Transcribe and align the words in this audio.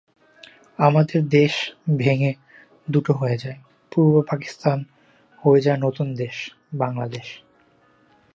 আমাদের 0.79 1.19
দেশ 1.29 1.53
ভেঙে 1.97 2.31
দুটো 2.87 3.11
হয়ে 3.13 3.37
যায়, 3.37 3.59
পূর্ব 3.91 4.13
পাকিস্তান 4.27 4.77
হয়ে 5.43 5.61
যায় 5.61 5.79
নতুন 5.79 6.07
দেশ—বাংলাদেশ। 6.15 7.27